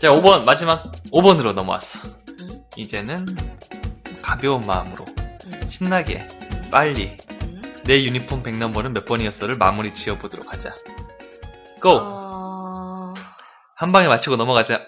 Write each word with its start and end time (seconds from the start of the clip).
자, 0.00 0.10
5번, 0.10 0.44
마지막 0.44 0.90
5번으로 1.12 1.54
넘어왔어. 1.54 2.00
응? 2.40 2.64
이제는 2.76 3.26
가벼운 4.22 4.66
마음으로 4.66 5.04
응? 5.18 5.68
신나게 5.68 6.26
빨리 6.70 7.16
응? 7.42 7.62
내 7.84 8.04
유니폼 8.04 8.42
100넘버는 8.42 8.92
몇 8.92 9.06
번이었어를 9.06 9.56
마무리 9.56 9.94
지어보도록 9.94 10.52
하자. 10.52 10.74
고! 11.80 11.90
어... 11.90 13.14
한 13.76 13.92
방에 13.92 14.08
맞히고 14.08 14.36
넘어가자. 14.36 14.78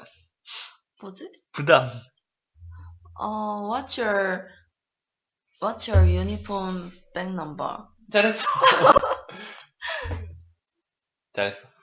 뭐지? 1.01 1.31
부담. 1.53 1.89
어, 3.19 3.71
what's 3.71 3.99
your 4.03 4.45
what's 5.63 5.89
your 5.89 6.07
uniform 6.11 6.91
bag 7.15 7.33
number? 7.33 7.77
잘했어. 8.11 8.45
잘했어. 11.33 11.76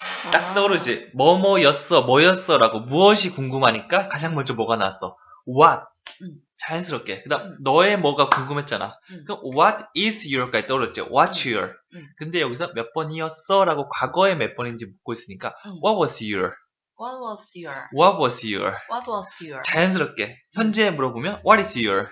아. 0.00 0.30
딱 0.30 0.54
떠오르지. 0.54 1.10
뭐뭐였어, 1.14 2.02
뭐였어라고 2.02 2.80
무엇이 2.80 3.30
궁금하니까 3.30 4.08
가장 4.08 4.34
먼저 4.34 4.54
뭐가 4.54 4.76
나왔어. 4.76 5.16
What. 5.48 5.82
응. 6.22 6.34
자연스럽게. 6.58 7.22
그 7.22 7.28
다음, 7.28 7.46
응. 7.46 7.56
너의 7.60 7.98
뭐가 7.98 8.28
궁금했잖아. 8.28 8.92
응. 9.10 9.24
그럼 9.24 9.40
what 9.44 9.84
is 9.96 10.26
your까지 10.26 10.66
떠올랐지. 10.66 11.02
What's 11.02 11.46
your. 11.46 11.74
응. 11.94 12.06
근데 12.16 12.40
여기서 12.40 12.72
몇 12.74 12.92
번이었어? 12.92 13.64
라고 13.64 13.88
과거에 13.88 14.34
몇 14.34 14.56
번인지 14.56 14.86
묻고 14.86 15.12
있으니까 15.12 15.54
응. 15.66 15.80
what 15.84 16.00
was 16.00 16.22
your. 16.22 16.54
What 16.98 17.20
was 17.22 17.52
your? 17.54 17.88
What 17.94 18.18
was 18.18 18.46
your. 18.46 18.74
What 18.90 19.10
was 19.10 19.28
your? 19.42 19.62
자연스럽게. 19.62 20.38
현재 20.52 20.90
물어보면 20.90 21.42
what 21.46 21.60
is 21.60 21.78
your. 21.78 22.08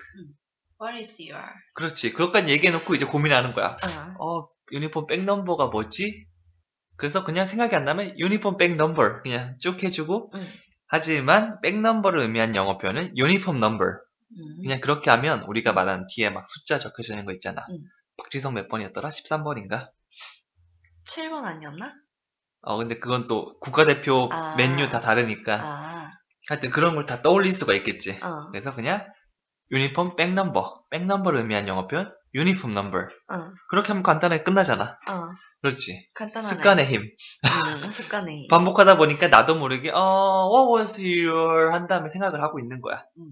What 0.79 0.97
is 0.97 1.17
your? 1.19 1.43
그렇지. 1.73 2.13
그것까지 2.13 2.51
얘기해놓고 2.51 2.93
이제 2.93 3.05
고민하는 3.05 3.53
거야. 3.53 3.77
응. 3.83 4.15
어, 4.19 4.47
유니폼 4.71 5.07
백 5.07 5.23
넘버가 5.23 5.67
뭐지? 5.67 6.27
그래서 6.97 7.23
그냥 7.23 7.47
생각이 7.47 7.75
안 7.75 7.85
나면 7.85 8.17
유니폼 8.19 8.57
백 8.57 8.75
넘버 8.75 9.21
그냥 9.23 9.57
쭉 9.59 9.83
해주고 9.83 10.31
응. 10.35 10.47
하지만 10.87 11.59
백 11.61 11.79
넘버를 11.79 12.21
의미한 12.21 12.55
영어 12.55 12.77
표현은 12.77 13.17
uniform 13.17 13.59
number 13.59 13.83
응. 13.85 14.61
그냥 14.61 14.79
그렇게 14.81 15.09
하면 15.11 15.41
우리가 15.43 15.73
말한 15.73 16.07
뒤에 16.09 16.29
막 16.29 16.47
숫자 16.47 16.79
적혀져 16.79 17.13
있는 17.13 17.25
거 17.25 17.33
있잖아. 17.33 17.65
응. 17.69 17.77
박지성 18.17 18.53
몇 18.53 18.67
번이었더라? 18.69 19.09
13번인가? 19.09 19.89
7번 21.05 21.43
아니었나? 21.45 21.93
어 22.61 22.77
근데 22.77 22.97
그건 22.97 23.25
또 23.27 23.59
국가대표 23.59 24.27
아. 24.31 24.55
맨유 24.55 24.89
다 24.89 24.99
다르니까 24.99 25.59
아, 25.61 26.11
하여튼 26.49 26.71
그런 26.71 26.95
걸 26.95 27.05
다 27.05 27.21
떠올릴 27.21 27.53
수가 27.53 27.73
있겠지. 27.75 28.17
어, 28.23 28.49
그래서 28.51 28.73
그냥 28.73 29.05
유니폼 29.71 30.15
백 30.15 30.33
넘버 30.33 30.85
백 30.89 31.05
넘버를 31.05 31.39
의미한 31.39 31.67
영어 31.67 31.87
표현 31.87 32.11
uniform 32.35 32.71
number 32.71 32.97
어, 32.97 33.51
그렇게 33.69 33.87
하면 33.89 34.03
간단하게 34.03 34.43
끝나잖아. 34.43 34.97
어. 35.09 35.21
그렇지. 35.61 36.09
간단하네. 36.13 36.55
습관의 36.55 36.85
힘. 36.85 37.01
응, 37.81 37.91
습관의 37.91 38.37
힘. 38.41 38.47
반복하다 38.49 38.97
보니까 38.97 39.29
나도 39.29 39.55
모르게 39.55 39.89
어 39.91 40.49
what 40.53 40.79
was 40.99 41.01
your 41.01 41.71
한 41.73 41.87
다음에 41.87 42.09
생각을 42.09 42.41
하고 42.43 42.59
있는 42.59 42.81
거야. 42.81 43.03
응. 43.19 43.25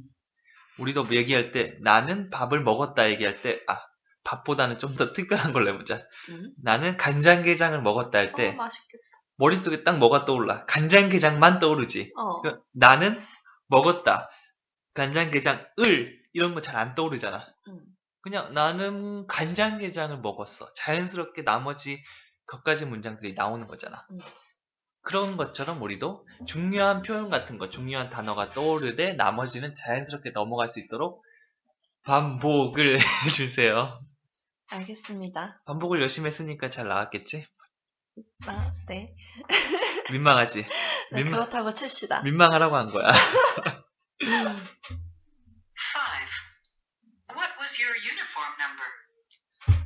우리도 0.80 1.06
얘기할 1.12 1.52
때 1.52 1.78
나는 1.82 2.30
밥을 2.32 2.62
먹었다 2.64 3.10
얘기할 3.12 3.42
때 3.42 3.60
아 3.68 3.78
밥보다는 4.24 4.80
좀 4.80 4.96
더 4.96 5.12
특별한 5.14 5.52
걸 5.54 5.66
내보자. 5.66 6.02
응? 6.30 6.52
나는 6.64 6.96
간장게장을 6.98 7.80
먹었다 7.82 8.18
할 8.20 8.30
어, 8.34 8.36
때 8.38 8.54
맛있겠다. 8.54 9.04
머릿속에 9.38 9.84
딱 9.84 9.98
뭐가 9.98 10.24
떠올라. 10.26 10.64
간장게장만 10.66 11.60
떠오르지. 11.60 12.14
어, 12.18 12.42
그 12.42 12.58
나는 12.74 13.20
먹었다. 13.68 14.30
간장게장을 14.94 15.68
이런 16.34 16.54
거 16.56 16.62
잘 16.62 16.78
안 16.78 16.96
떠오르잖아. 16.96 17.46
응. 17.68 17.80
그냥 18.24 18.54
나는 18.54 19.28
간장게장을 19.28 20.18
먹었어. 20.20 20.74
자연스럽게 20.76 21.44
나머지 21.44 22.02
겉가지 22.48 22.86
문장들이 22.86 23.34
나오는 23.34 23.68
거잖아. 23.68 24.08
응. 24.12 24.18
그런 25.02 25.36
것처럼 25.36 25.82
우리도 25.82 26.26
중요한 26.48 27.02
표현 27.02 27.30
같은 27.30 27.58
거, 27.58 27.70
중요한 27.70 28.10
단어가 28.10 28.50
떠오르되 28.50 29.14
나머지는 29.14 29.76
자연스럽게 29.76 30.30
넘어갈 30.32 30.70
수 30.70 30.80
있도록 30.80 31.22
반복을 32.06 32.98
해주세요. 33.28 34.00
알겠습니다. 34.70 35.62
반복을 35.66 36.00
열심히 36.02 36.28
했으니까 36.28 36.70
잘 36.70 36.88
나왔겠지? 36.88 37.46
아, 38.48 38.74
네. 38.88 39.14
민망하지? 40.12 40.66
네, 41.12 41.24
민망, 41.24 41.42
그렇다고 41.42 41.74
칩시다. 41.74 42.24
민망하라고 42.24 42.78
한 42.78 42.88
거야. 42.88 43.12
Five. 47.84 48.00
What 48.00 48.00
was 48.00 48.00
your 48.00 48.00
uniform 48.00 48.54
number? 48.60 48.90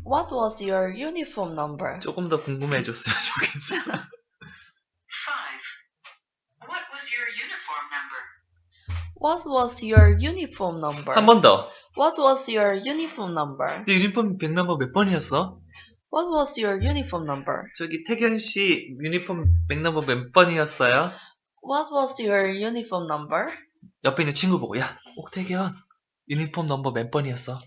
What 0.03 0.29
was 0.31 0.61
your 0.61 0.89
uniform 0.93 1.53
number? 1.55 1.99
조금 1.99 2.29
더 2.29 2.41
궁금해졌으면 2.41 3.15
좋겠어. 3.25 3.75
Five. 5.09 5.63
What 6.67 6.83
was 6.93 7.09
your 7.11 7.27
uniform 7.33 7.85
number? 7.89 8.21
What 9.19 9.45
was 9.45 9.81
your 9.83 10.17
uniform 10.19 10.79
number? 10.79 11.13
한 11.15 11.25
번 11.25 11.41
더. 11.41 11.71
What 11.97 12.21
was 12.21 12.47
your 12.51 12.75
uniform 12.77 13.33
number? 13.33 13.83
네 13.85 13.93
유니폼 13.95 14.37
100 14.37 14.53
넘버 14.53 14.77
몇 14.77 14.93
번이었어? 14.93 15.59
What 16.11 16.29
was 16.31 16.53
your 16.61 16.77
uniform 16.79 17.25
number? 17.25 17.63
저기 17.75 18.03
태견 18.03 18.37
씨 18.37 18.95
유니폼 19.01 19.67
100 19.67 19.81
넘버 19.81 20.01
몇 20.05 20.31
번이었어요? 20.31 21.11
What 21.63 21.89
was 21.91 22.21
your 22.21 22.53
uniform 22.53 23.07
number? 23.09 23.51
옆에 24.03 24.21
있는 24.23 24.33
친구 24.35 24.59
보고 24.59 24.77
야 24.77 24.99
옥태견 25.17 25.73
유니폼 26.29 26.67
넘버 26.67 26.91
몇 26.91 27.09
번이었어? 27.09 27.59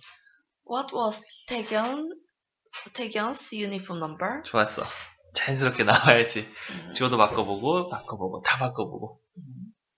What 0.71 0.95
was 0.95 1.21
태견 1.49 2.09
태견's 2.95 3.53
uniform 3.53 3.99
number? 3.99 4.43
좋았어. 4.45 4.85
자연스럽게 5.35 5.83
나와야지. 5.85 6.41
음, 6.43 6.93
주어도 6.93 7.17
바꿔보고 7.17 7.91
바꿔보고 7.91 8.43
다 8.43 8.59
바꿔보고. 8.59 9.21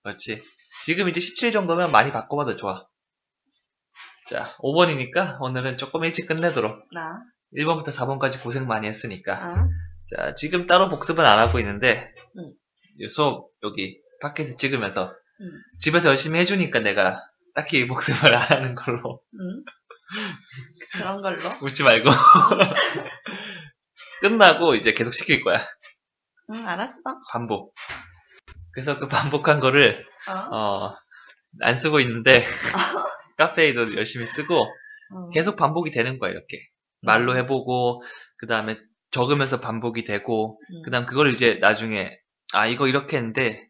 그렇지. 0.01 0.41
지금 0.83 1.07
이제 1.09 1.19
17 1.19 1.51
정도면 1.51 1.91
많이 1.91 2.11
바꿔봐도 2.11 2.55
좋아. 2.57 2.87
자 4.25 4.55
5번이니까 4.59 5.39
오늘은 5.41 5.77
조금 5.77 6.03
일찍 6.03 6.27
끝내도록. 6.27 6.87
나. 6.91 7.19
1번부터 7.55 7.89
4번까지 7.89 8.41
고생 8.41 8.65
많이 8.65 8.87
했으니까. 8.87 9.45
아, 9.45 9.67
자 10.05 10.33
지금 10.33 10.65
따로 10.65 10.89
복습은 10.89 11.23
안 11.23 11.37
하고 11.37 11.59
있는데 11.59 12.09
응. 12.37 12.53
이 12.99 13.07
수업 13.07 13.49
여기 13.63 13.99
팟캐스트 14.21 14.57
찍으면서 14.57 15.13
응. 15.41 15.51
집에서 15.79 16.09
열심히 16.09 16.39
해주니까 16.39 16.79
내가 16.79 17.19
딱히 17.53 17.87
복습을 17.87 18.35
안 18.35 18.41
하는 18.41 18.75
걸로 18.75 19.21
음. 19.33 19.63
그런 21.03 21.21
걸로. 21.21 21.39
웃지 21.61 21.83
말고 21.83 22.09
끝나고 24.21 24.75
이제 24.75 24.93
계속 24.93 25.13
시킬 25.13 25.43
거야 25.43 25.65
응, 26.49 26.67
알았어. 26.67 26.99
반복 27.31 27.73
그래서 28.71 28.99
그 28.99 29.07
반복한 29.07 29.59
거를 29.59 30.05
어. 30.29 30.55
어, 30.55 30.95
안 31.61 31.77
쓰고 31.77 31.99
있는데 31.99 32.43
카페에도 33.37 33.95
열심히 33.95 34.25
쓰고 34.25 34.55
어. 34.55 35.29
계속 35.33 35.57
반복이 35.57 35.91
되는 35.91 36.17
거야 36.17 36.31
이렇게 36.31 36.57
말로 37.01 37.35
해보고 37.35 38.01
그 38.37 38.47
다음에 38.47 38.77
적으면서 39.11 39.59
반복이 39.59 40.05
되고 40.05 40.59
음. 40.73 40.81
그 40.83 40.91
다음 40.91 41.05
그걸 41.05 41.27
이제 41.27 41.55
나중에 41.55 42.09
아 42.53 42.65
이거 42.65 42.87
이렇게 42.87 43.17
했는데 43.17 43.67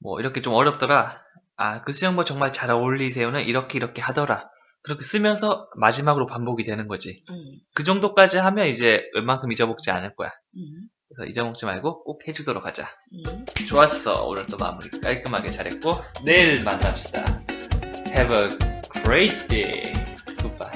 뭐 0.00 0.18
이렇게 0.18 0.40
좀 0.40 0.54
어렵더라 0.54 1.22
아 1.56 1.82
그 1.82 1.92
수영법 1.92 2.26
정말 2.26 2.52
잘 2.52 2.70
어울리세요는 2.70 3.44
이렇게 3.44 3.78
이렇게 3.78 4.02
하더라 4.02 4.48
그렇게 4.84 5.02
쓰면서 5.02 5.68
마지막으로 5.76 6.26
반복이 6.26 6.64
되는 6.64 6.86
거지. 6.88 7.24
음. 7.30 7.58
그 7.74 7.84
정도까지 7.84 8.36
하면 8.38 8.68
이제 8.68 9.02
웬만큼 9.14 9.50
잊어먹지 9.50 9.90
않을 9.90 10.14
거야. 10.14 10.30
음. 10.56 10.88
그래서 11.08 11.28
잊어먹지 11.28 11.64
말고 11.64 12.04
꼭 12.04 12.28
해주도록 12.28 12.66
하자. 12.66 12.86
음. 13.12 13.44
좋았어. 13.66 14.26
오늘 14.26 14.44
또 14.46 14.56
마무리 14.58 14.90
깔끔하게 14.90 15.48
잘했고 15.48 15.92
내일 16.24 16.62
만납시다. 16.62 17.24
Have 18.08 18.36
a 18.36 18.48
great 19.02 19.46
day. 19.48 19.92
Goodbye 20.38 20.73